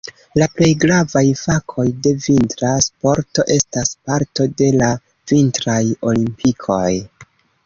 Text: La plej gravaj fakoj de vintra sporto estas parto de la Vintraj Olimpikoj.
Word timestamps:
La 0.41 0.45
plej 0.53 0.67
gravaj 0.83 1.21
fakoj 1.41 1.85
de 2.07 2.13
vintra 2.23 2.71
sporto 2.85 3.45
estas 3.57 3.93
parto 4.09 4.47
de 4.63 4.71
la 4.81 4.89
Vintraj 5.35 5.79
Olimpikoj. 6.11 6.83